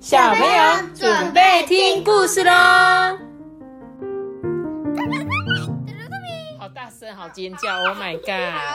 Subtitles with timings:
[0.00, 2.52] 小朋友准备听故事喽！
[6.56, 8.30] 好大声，好尖叫！Oh my god，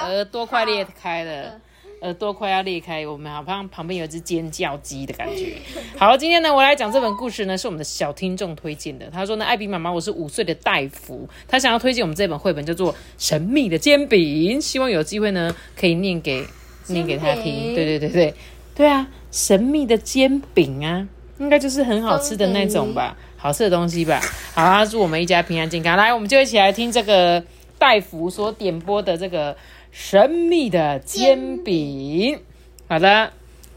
[0.09, 1.62] 耳朵快裂开了，
[2.01, 5.54] 耳朵快要裂开，我们好像旁边有一只尖叫鸡的感觉。
[5.97, 9.10] 好，今天呢，我来讲这本故事呢，是我们的小听众推荐的。
[9.10, 14.19] 他说呢，艾比妈妈，我是五岁的戴夫，他想要推荐我们这本绘本，叫做《神秘的煎饼》，
[14.62, 16.45] 希望有机会呢，可以念给
[16.88, 17.74] 念给他听。
[17.74, 18.34] 对对对对
[18.76, 21.08] 对啊，神秘的煎饼啊！
[21.40, 24.20] 应该就是很好吃的那种吧，好吃的东西吧。
[24.54, 25.98] 好啊，祝我们一家平安健康。
[25.98, 27.44] 来，我们就一起来听这个
[27.77, 29.55] 大夫所点播的这个
[29.91, 32.40] 神秘的煎饼。
[32.88, 33.34] 好的，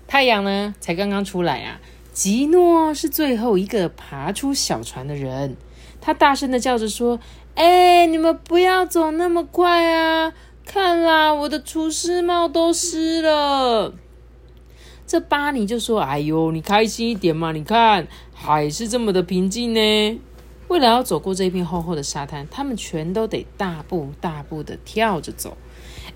[0.07, 1.81] 太阳呢才刚刚出来啊。
[2.13, 5.57] 吉诺是最后一个爬出小船的人，
[6.01, 7.21] 他大声的叫着说
[7.57, 10.33] ：“哎，你们不要走那么快啊！
[10.65, 13.93] 看啦，我的厨师帽都湿了。”
[15.07, 17.53] 这巴尼就说：“哎呦，你开心一点嘛！
[17.53, 20.21] 你看海是这么的平静呢。
[20.69, 25.57] 为了要走过这片厚厚的沙滩，他们全都得大步大步的跳着走。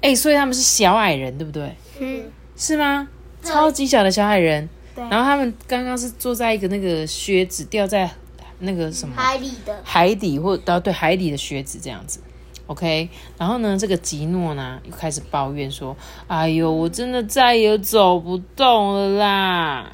[0.00, 1.76] 哎，所以他们是小矮人，对不对？
[2.00, 2.24] 嗯，
[2.56, 3.08] 是吗？
[3.44, 4.68] 超级小的小矮人。
[4.96, 8.10] 然后他们刚刚是坐在一个那个靴子掉在
[8.58, 12.20] 那个什么海底的海底，或哦对海底的靴子这样子。”
[12.70, 15.96] OK，然后呢，这个吉诺呢又开始抱怨说
[16.28, 19.90] ：“哎呦，我真的再也走不动了啦！”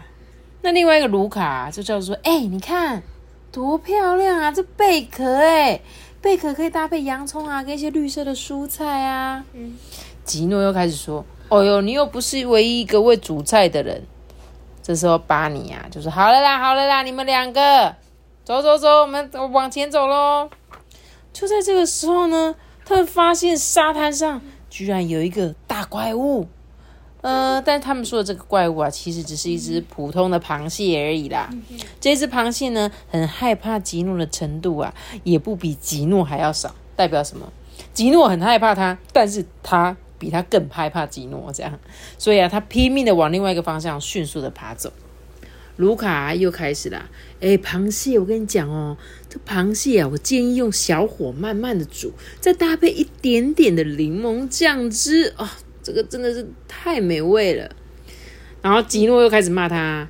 [0.61, 3.03] 那另外一个卢卡就叫做说：“哎，你看
[3.51, 5.81] 多漂亮啊，这贝壳哎，
[6.21, 9.75] 贝壳可以搭配洋葱啊，跟一些绿色的蔬菜啊。”嗯，
[10.23, 14.03] 吉诺又开始说：“哦呦，你又不是唯一一个会煮菜的人。”
[14.85, 17.97] 这时候巴尼啊就说：“好了啦，好了啦，你们两个
[18.45, 20.51] 走走走，我们往前走喽。”
[21.33, 22.55] 就在这个时候呢。
[22.87, 26.47] 他们发现沙滩上居然有一个大怪物，
[27.21, 31.51] 呃，但他们说的这个怪物啊，其实只是一只普通的螃蟹而已啦。
[32.01, 36.75] 这只螃蟹呢，很害怕吉诺的程度啊，也不比吉诺还要少。
[36.95, 37.53] 代表什么？
[37.93, 41.79] 吉诺很害怕它，但是它比它更害怕吉诺，这样。
[42.17, 44.93] 所以啊，他拼命的往另外一个方向迅速的爬走。
[45.77, 47.09] 卢卡又开始了，
[47.41, 48.97] 哎，螃蟹，我跟你讲哦，
[49.29, 55.49] 这螃蟹啊，我建议用小火慢慢的煮，再搭配一点点的柠檬酱汁哦，
[55.83, 57.71] 这个真的是太美味了。
[58.63, 60.09] 然后吉诺又开始骂他，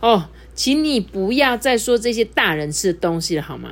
[0.00, 3.70] 哦，请你不要再说这些大人吃的东西了，好吗？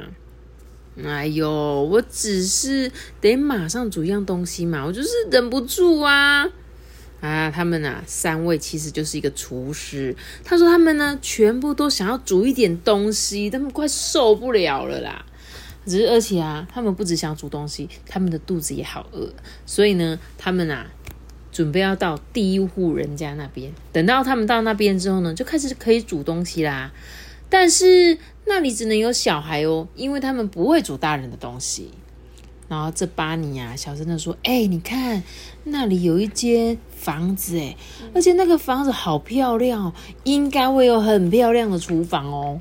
[1.04, 1.48] 哎呦，
[1.84, 2.90] 我只是
[3.20, 6.50] 得马上煮一样东西嘛，我就是忍不住啊。
[7.20, 10.14] 啊，他们啊，三位其实就是一个厨师。
[10.44, 15.24] 他说他们呢，全部都想要煮一点东西，他们快受不了了啦。
[15.84, 19.32] 只是而且啊，他们不只想煮东西，他们的肚子也好饿。
[19.66, 20.86] 所以呢，他们啊，
[21.50, 23.72] 准备要到第一户人家那边。
[23.90, 26.92] 等到他们到那边之后呢，就开始可以煮东西啦。
[27.48, 31.90] 但是那里只能有小孩哦，因为他们不会煮大人的东西。
[32.68, 35.22] 然后这巴尼啊，小声的说：“哎，你看
[35.64, 37.76] 那里有一间房子，哎，
[38.14, 39.94] 而且那个房子好漂亮哦，
[40.24, 42.60] 应该会有很漂亮的厨房哦。”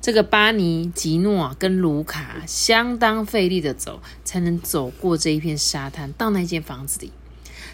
[0.00, 7.10] 这个巴尼、吉诺跟卢卡相当费力的走，才能走过这一片沙滩，到那间房子里。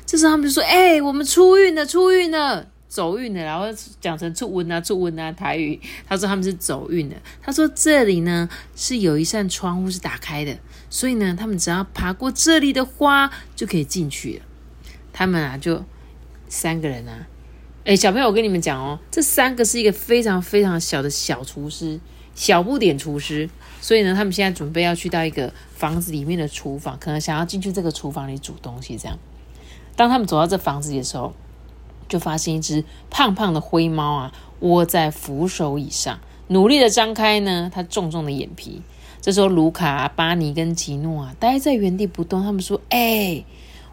[0.06, 3.66] 这时候他们就说：“哎，我们出运了，出运了。”走运了，然后
[4.00, 5.80] 讲成出温啊，出温啊，台语。
[6.08, 7.14] 他说他们是走运的。
[7.40, 14.44] 他说这里呢是有一扇窗户是打开的，所以呢他们只要爬过这里的花就可以进去了。
[15.20, 15.84] 他们啊就
[16.48, 17.28] 三个人啊，
[17.84, 22.00] 哎小朋友我跟你们讲哦，这三个是一个非常非常小的小厨师，
[22.34, 23.50] 小不点厨师。
[23.82, 28.96] 所以呢他们现在准备要去到一个房子里面的厨房，可能想要进去这个厨房里煮东西。
[28.96, 29.18] 这样，
[29.94, 31.34] 当他们走到这房子里的时候。
[32.08, 38.82] 就发现一只胖胖的灰猫啊，窝在扶手椅上，努力的张开呢它重重的眼皮。
[39.20, 42.42] 这时候，卢卡、巴尼跟吉诺啊，待在原地不动。
[42.42, 43.44] 他们说：“哎，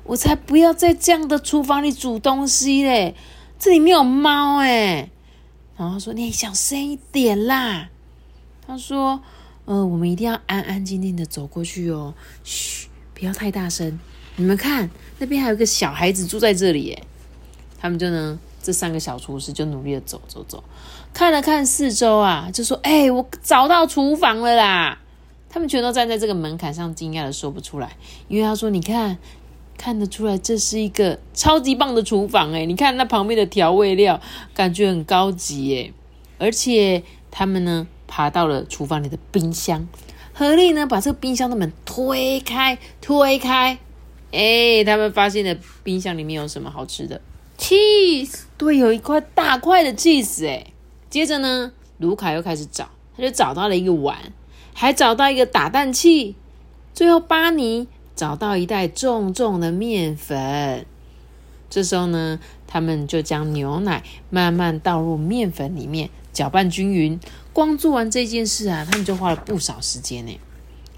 [0.08, 3.16] 我才不要在这样的厨房里煮东西嘞，
[3.60, 5.10] 这里面有猫哎。”
[5.78, 7.90] 然后说：“你小声一点啦。”
[8.66, 9.22] 他说
[9.66, 14.00] ：“呃，我们一定要安安静静的走过去哦，嘘，不要太大声。
[14.38, 14.90] 你们看，
[15.20, 17.04] 那边还有个小孩子住在这里耶。”
[17.80, 20.64] 他们就呢，这三个小厨师就努力的走走走，
[21.14, 24.98] 看了看四周啊，就说：“哎，我找到厨房了啦！”
[25.48, 27.96] 他们全都站在这个门槛上，惊讶的说不出来，
[28.28, 29.18] 因为他说：“你看，
[29.78, 32.66] 看得出来这是一个超级棒的厨房哎！
[32.66, 34.20] 你看那旁边的调味料，
[34.54, 35.94] 感觉很高级哎！
[36.40, 39.88] 而且他们呢，爬到了厨房里的冰箱，
[40.34, 43.78] 合力呢把这个冰箱的门推开，推开，
[44.32, 47.22] 哎，他们发现了冰箱里面有什么好吃的。
[47.58, 50.68] cheese，对，有一块大块的 cheese 哎，
[51.10, 54.18] 接着呢，卢卡又开始找，他就找到了一个碗，
[54.74, 56.36] 还找到一个打蛋器，
[56.94, 60.86] 最后巴尼找到一袋重重的面粉。
[61.70, 67.20] 这时候呢，他们就将牛奶慢慢倒入面粉里面，搅拌均匀。
[67.54, 70.40] 光做完这件事啊，他们就花了不少时间呢。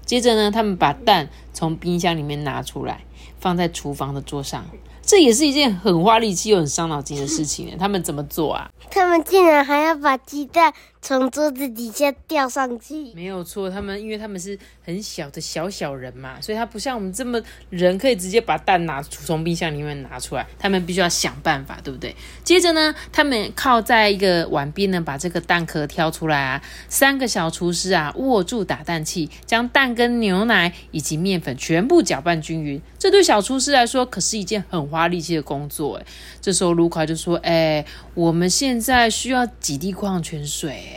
[0.06, 3.04] 接着呢，他们把蛋从冰箱里面拿出来，
[3.38, 4.64] 放在厨房的桌上。
[5.02, 7.76] 这也是一件很花力气又很伤脑筋的事情。
[7.76, 8.70] 他们怎么做啊？
[8.90, 10.72] 他们竟然还要把鸡蛋
[11.02, 13.12] 从桌子底下掉上去。
[13.14, 22.14] 没有错，他们因为他们是很小的小小人嘛，所以他不像我们这么人可以直接把蛋拿从冰箱里面拿出来，他们必须要想办法，对不对？
[22.44, 26.62] 接着呢，他们靠在一个碗边呢，把这个蛋壳挑出来啊。
[26.88, 32.80] 三个小厨师啊，握住打蛋器，将蛋跟牛奶以及面粉全部搅拌均匀。
[32.98, 36.06] 这对小厨师来说可是一件很花力气的工作哎。
[36.42, 40.88] 这时候卢卡就说：“哎，我们现在需要几滴矿泉水。”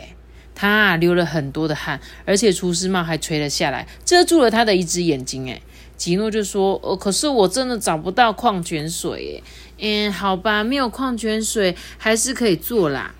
[0.64, 5.46] 他流了很多的汗，而且厨师帽还垂了下来，遮住了他的一只眼睛。
[5.50, 5.60] 哎，
[5.98, 9.42] 吉诺就说：“呃，可是我真的找不到矿泉水。”
[9.76, 13.14] 哎，嗯，好吧，没有矿泉水还是可以做啦。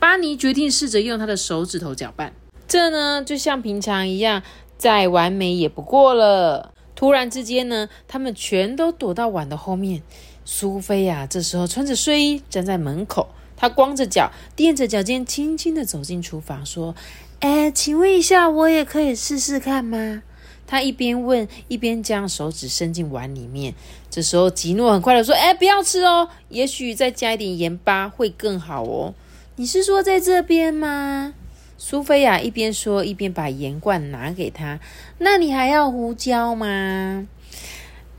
[0.00, 2.32] 巴尼决定试着用他的手指头搅拌，
[2.66, 4.42] 这呢就像平常一样，
[4.76, 6.72] 再完美也不过了。
[6.96, 10.02] 突然之间呢，他们全都躲到碗的后面。
[10.44, 13.28] 苏菲亚这时候穿着睡衣站在门口，
[13.58, 16.94] 他光着脚，垫着脚尖，轻轻的走进厨房，说
[17.40, 20.22] ：“哎，请问一下，我也可以试试看吗？”
[20.64, 23.74] 他一边问，一边将手指伸进碗里面。
[24.10, 29.14] 这时候吉诺很快的说：“哎，不要吃哦，也许再加一点盐巴会更好哦。”
[29.56, 31.34] 你是说在这边吗？
[31.78, 34.78] 苏菲亚一边说一边把盐罐拿给他。
[35.18, 37.26] 那你还要胡椒吗？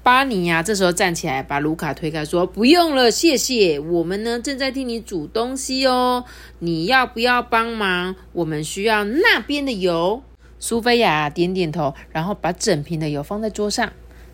[0.01, 3.79] 巴尼呀，这时候站起来把卢卡推开，说：“不用了，谢谢。
[3.79, 6.23] 我们呢正在替你煮东西哦。
[6.59, 8.15] 你要不要帮忙？
[8.31, 10.23] 我们需要那边的油。”
[10.57, 13.91] 苏菲亚点点头，然后把整瓶的油放在桌上。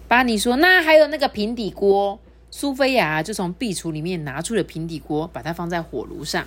[0.07, 2.19] 巴尼说：“那还有那个平底锅。”
[2.51, 6.45] 苏菲亚就从壁橱里面拿出了平底锅，把它放在火炉上。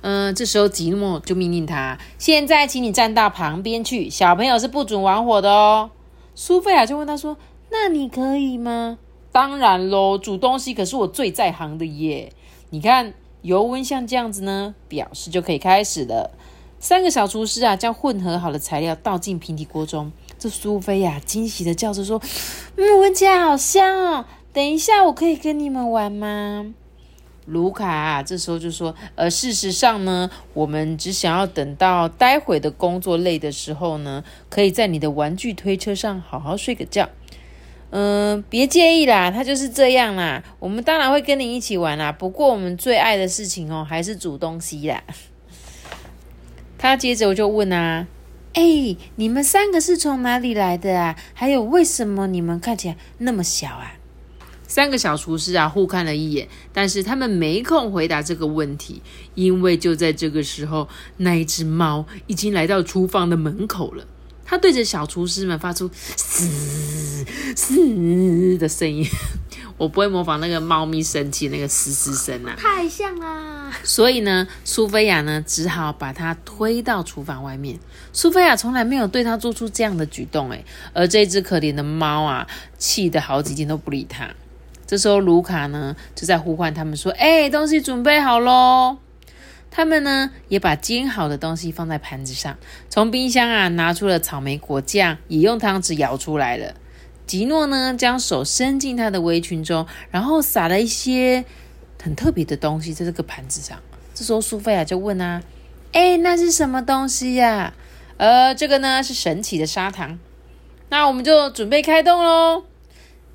[0.00, 5.90] 嗯，这时候吉诺就命令他：“现在，请你站到旁边去，小朋友是不准玩火的哦。”
[6.34, 7.36] 苏菲亚就问他说
[7.72, 8.98] ：“那你可以吗
[9.32, 12.30] ？”“当然喽，煮东西可是我最在行的耶。”
[12.68, 16.30] 你看，油温像这样子呢，表示就可以开始了。
[16.78, 20.12] 三个小厨师啊，将混合好的材料倒进平底锅中。
[20.38, 22.20] 这苏菲亚惊喜的叫着说
[22.76, 24.24] ：“嗯，闻起来好香哦！
[24.52, 26.74] 等一下，我可以跟你们玩吗？”
[27.46, 37.08] 卢卡啊这时候就说：“呃，事实上呢，我们只想要等到待会的工作累的时候呢，可以在你的玩具推车上好好睡个觉。
[37.94, 40.42] 嗯，别介意啦，他就是这样啦。
[40.58, 42.10] 我们当然会跟你一起玩啦。
[42.10, 45.02] 不过我们最爱的事情哦，还是煮东西啦。
[46.78, 48.06] ”他接着我就问啊
[48.54, 51.14] ：“哎，你们三个是从哪里来的啊？
[51.34, 53.92] 还有为什么你们看起来那么小啊？”
[54.66, 59.02] 三个小厨师啊，互看了一眼，但是他们没空回答这个问题，
[59.34, 64.06] 因为就在这个时候，那一只猫已经来到厨房的门口了。
[64.52, 67.24] 它对着小厨师们发出“嘶
[67.56, 69.02] 嘶”的声音。
[69.78, 73.72] 我不会模仿那个猫咪生气那个嘶嘶声啊，太像啦。
[73.82, 77.80] 所以呢，苏菲亚呢只好把它推到厨房外面。
[78.12, 84.28] 苏菲亚从来没有对它做出这样的举动，诶而这只可怜的猫啊，气得好几天都不理它。
[84.86, 88.98] 这时候，卢卡呢就在呼唤他们说：“哎，东西准备好喽！”
[89.74, 92.58] 他们呢也把煎好的东西放在盘子上，
[92.90, 96.74] 从冰箱啊拿出了草莓果酱，也用汤匙舀出来了。
[97.26, 101.44] 吉诺呢将手伸进他的围裙中，然后撒了一些
[102.00, 103.80] 很特别的东西在这个盘子上。
[104.14, 105.42] 这时候，苏菲亚就问啊
[105.92, 107.72] ：“哎，那是什么东西呀？”
[108.18, 110.18] 呃，这个呢是神奇的砂糖。
[110.90, 112.64] 那我们就准备开动喽！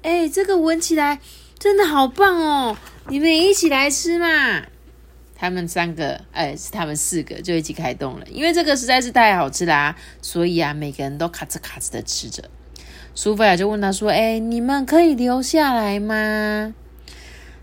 [0.03, 1.19] 哎，这个闻起来。
[1.59, 2.77] 真的好棒哦！
[3.07, 4.61] 你们一起来吃嘛！
[5.39, 12.43] 他们三个，哎，是他们四个就一起开动了，因为这个实在是太好吃啦，所以啊，每个人都咔哧咔哧的吃着。
[13.13, 16.73] 苏菲亚就问他说：“哎，你们可以留下来吗？”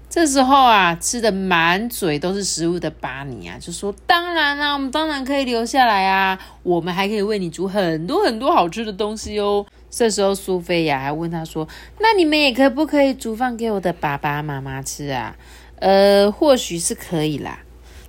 [0.09, 11.67] 这时候啊，吃的满嘴都是食物的巴尼啊，就说：“当然啦，我们当然可以留下来啊，我们还可以为你煮很多很多好吃的东西哦。”这时候，苏菲亚还问他说
[11.99, 15.37] ：“那你们也可不可以煮饭给我的爸爸妈妈吃啊？”
[15.81, 17.64] 呃，或许是可以啦。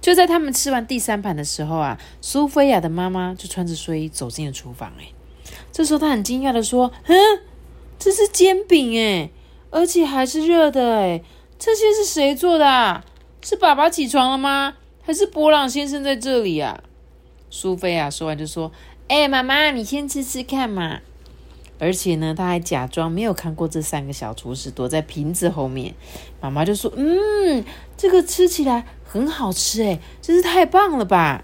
[0.06, 4.94] 就在他们吃完第三盘的时候啊，苏菲亚的妈妈就穿着睡衣走进了厨房。
[5.00, 5.08] 哎，
[5.72, 7.16] 这时候她很惊讶的说：“嗯，
[7.98, 9.32] 这是煎饼哎，
[9.72, 11.24] 而且还是热的哎，
[11.58, 13.04] 这些是谁做的？
[13.42, 14.76] 是爸爸起床了吗？
[15.02, 16.84] 还是波朗先生在这里啊？
[17.50, 18.72] 苏菲亚，说完就说
[19.10, 21.00] ：“哎，妈妈，你先吃吃看嘛。”
[21.80, 25.96] 而且呢，他还假装没有看过这三个小厨师躲在瓶子后面。
[26.40, 27.66] 妈妈就说：“嗯，
[27.98, 31.44] 这个吃起来很好吃，哎，真是太棒了吧！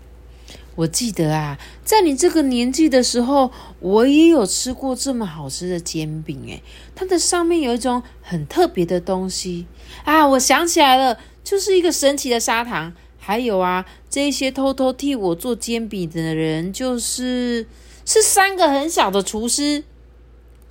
[0.75, 6.61] 我记得啊，在你这个年纪的时候，我也有吃过这么好吃的煎饼，哎，
[6.95, 9.67] 它的上面有一种很特别的东西
[10.05, 10.27] 啊！
[10.27, 12.93] 我想起来了，就是一个神奇的砂糖。
[13.23, 17.67] 还有啊，这些偷偷替我做煎饼的人，就是
[18.03, 19.83] 是三个很小的厨师。”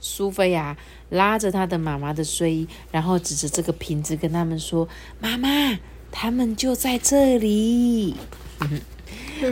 [0.00, 0.76] 苏菲亚
[1.10, 4.88] 拉着她的妈妈的睡衣，然后指着这个瓶子跟他们说
[5.20, 5.78] ：“妈妈，
[6.10, 8.16] 他们就在这里。”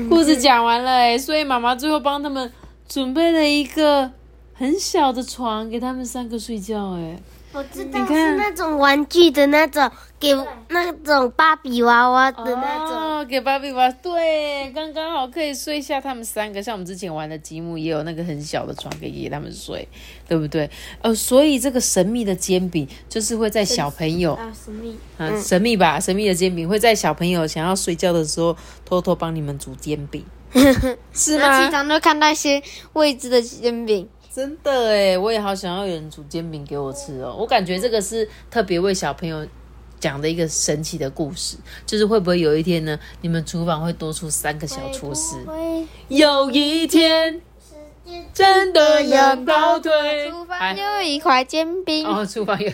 [0.09, 2.53] 故事讲完了哎，所以妈妈最后帮他们
[2.89, 4.11] 准备了一个
[4.53, 7.19] 很小的床，给他们三个睡觉哎。
[7.53, 9.91] 我知道是那种玩具的那种，
[10.21, 10.35] 给
[10.69, 16.63] 那种芭比娃娃的那种，哦给芭比娃娃，对，刚刚好可以睡下他们三个。
[16.63, 19.89] 像我们之前玩的积木，也有那个很小的床可以给他们睡，
[20.29, 20.71] 对不对？
[21.01, 30.23] 呃，所以这个神秘的煎饼就是会在小朋友啊神秘啊神秘吧，神秘的煎饼会在小朋友想要睡觉的时候偷偷帮你们煮煎饼，
[31.15, 31.63] 是吗？
[31.63, 32.63] 经常都看到一些
[32.93, 34.07] 未知的煎饼。
[34.33, 37.35] 真的哎，我也好想要有人煮煎饼给我吃哦。
[37.39, 39.47] 我感觉这个是特别为小朋友
[39.99, 45.37] 讲的一个神奇的故事，就是会不会有一天呢，你们厨房会多出三个小厨师？
[46.09, 47.41] 有一天。
[48.33, 50.31] 真的要倒退。
[50.31, 52.07] 厨房有一块煎饼。
[52.07, 52.71] 哦，厨房有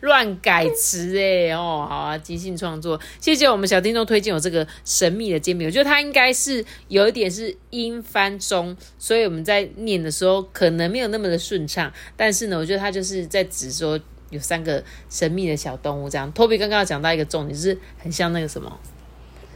[0.00, 3.00] 乱改词哎哦，好啊，即兴创作。
[3.20, 11.92] 谢谢我们小听众推荐我这个神秘的煎饼，我觉得它应该是有一点是音翻中，所以我们在念的时候可能没有那么的顺畅。
[12.16, 13.98] 但是呢，我觉得它就是在指说
[14.30, 16.30] 有三个神秘的小动物这样。
[16.32, 18.78] 托比刚刚讲到一个重点，就是很像那个什么。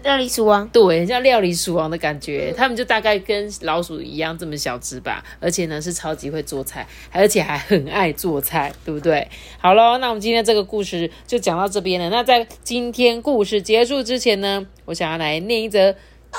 [0.03, 9.29] 料理鼠王，对，像料理鼠王的感觉，他们就大概跟老鼠一样这么小只吧，而且呢是超级会做菜，而且还很爱做菜，对不对？
[9.59, 12.09] 好喽，那我们今天这个故事就讲到这边了。
[12.11, 15.95] 那在今天故事结束之前呢，我想要来念一则。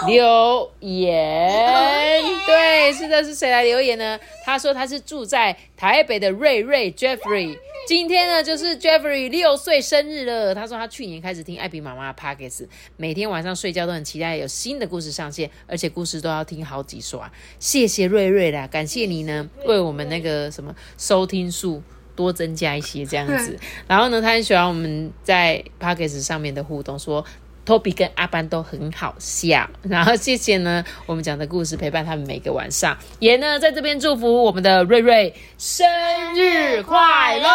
[0.08, 4.20] 留言，对，是的，是谁来留言呢？
[4.44, 7.58] 他说他是住在台北的瑞瑞 Jeffrey，
[7.88, 10.56] 今天呢就是 Jeffrey 六岁生日了。
[10.56, 12.66] 他说他去年开始听艾比妈妈的 Pockets，
[12.98, 17.32] 每天晚上睡觉都很期待有新的故事上线，而且故事都要听好几刷。
[17.60, 21.84] 谢谢瑞瑞啦，感谢你呢，为我们那个什么收听数
[22.16, 23.60] 多增加一些这样子。
[23.88, 27.24] 然后呢，他很喜欢我们在 Pockets 上面的互动，说。
[27.66, 35.88] 托比跟阿班都很好笑，然后谢谢呢，我们讲的故事陪伴他们每个晚上，也呢在这边祝福我们的瑞瑞生
[36.36, 37.48] 日快乐，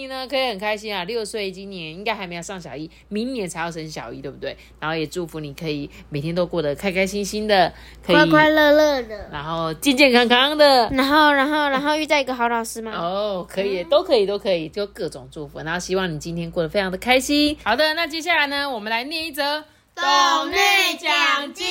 [0.00, 4.56] 你呢可以很开心啊，六岁今年应该还没有上小一，明年才要升小一，对不对？
[4.80, 7.70] 然后也祝福你可以每天都过得开开心心的，
[8.02, 12.92] 快快乐乐的，然后健健康康的，然后然后然后遇到一个好老师吗？
[12.96, 17.54] 哦，可以，都可以，都可以，就各种祝福，然后希望你今天过得非常的开心。
[17.62, 18.30] 好的，那接下来。
[18.30, 19.42] 接下来呢，我们来念一则
[19.92, 20.04] 董
[20.52, 21.66] 内奖金。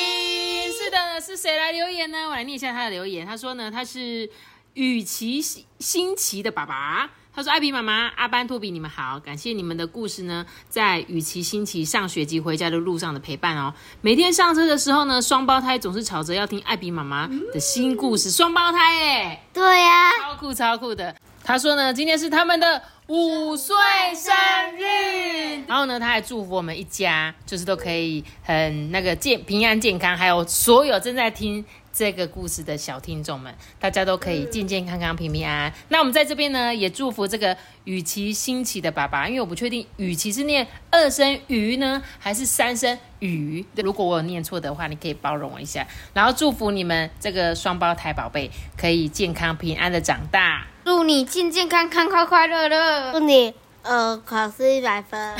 [0.73, 2.27] 是的，是谁来留言呢？
[2.27, 3.25] 我来念一下他的留言。
[3.25, 4.29] 他说呢，他是
[4.73, 5.41] 与其
[5.79, 7.11] 新奇的爸爸。
[7.33, 13.73] 他说：“艾比妈妈、阿班、托比，你们好，感谢你们的故事呢，在雨琦新奇上学及回家的路上的陪伴哦。
[14.01, 18.29] 每天上车的时候呢，双胞胎总是吵着要听艾比妈妈的新故事。
[18.29, 21.15] 双胞胎，哎，对呀，超酷超酷的。
[21.43, 23.75] 他说呢，今天是他们的。”五岁
[24.13, 24.31] 生
[24.77, 35.73] 日，然后呢，他还祝福我们一家，就是都可以很那个健平安健康，还有所有正在听这个故事的小听众们，大家都可以健健康康、平平安安。
[35.87, 43.65] 那我们在这边呢，也祝福这个雨琦新奇的爸爸，因为我不确定雨琦是念二声鱼呢，还是三声鱼。
[43.77, 45.87] 如果我有念错的话，你可以包容我一下。
[46.13, 50.67] 然后祝福你们这个双胞胎宝贝可以健康平安的长大。
[50.89, 53.11] 祝你健健康康、快快乐乐。
[53.11, 53.53] 祝你
[53.83, 55.37] 呃考试一百分。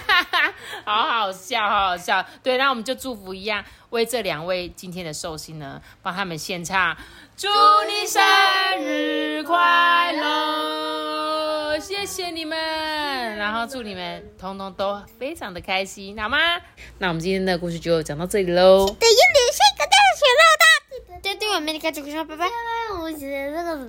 [0.86, 2.24] 好好笑，好好笑。
[2.42, 6.96] 对，那我们就祝福一样，为这两位今天的寿星呢，帮他们献唱。
[7.36, 7.46] 祝
[7.86, 8.22] 你生
[8.82, 11.78] 日快乐！
[11.78, 12.56] 谢谢你们，
[13.36, 16.38] 然后祝你们通通都非常的开心，好吗？
[16.96, 18.86] 那我们今天的故事就讲到这里喽。
[18.86, 19.95] 对，用点下个。
[21.26, 22.46] 对对，我们的开这个说拜拜。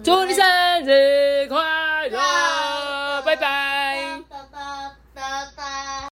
[0.04, 0.44] 祝你生
[0.86, 3.87] 日快乐，拜拜。